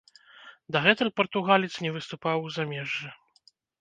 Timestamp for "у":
2.49-2.51